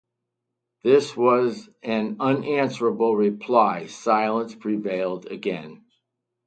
[0.83, 5.85] This was an unanswerable reply, and silence prevailed again.